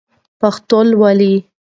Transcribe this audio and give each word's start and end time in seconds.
پښتو 0.39 0.79
لولئ! 0.89 1.33